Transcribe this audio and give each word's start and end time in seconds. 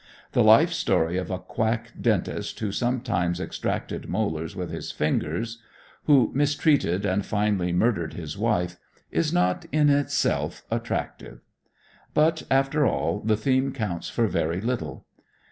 The 0.31 0.43
life 0.43 0.73
story 0.73 1.17
of 1.17 1.29
a 1.29 1.37
quack 1.37 1.93
dentist 2.01 2.59
who 2.59 2.71
sometimes 2.71 3.39
extracted 3.39 4.09
molars 4.09 4.55
with 4.55 4.71
his 4.71 4.91
fingers, 4.91 5.61
who 6.05 6.31
mistreated 6.33 7.05
and 7.05 7.23
finally 7.23 7.71
murdered 7.71 8.13
his 8.15 8.35
wife, 8.35 8.77
is 9.11 9.31
not, 9.31 9.67
in 9.71 9.91
itself, 9.91 10.63
attractive. 10.71 11.41
But, 12.15 12.41
after 12.49 12.83
all, 12.83 13.19
the 13.19 13.37
theme 13.37 13.73
counts 13.73 14.09
for 14.09 14.25
very 14.25 14.59
little. 14.59 15.05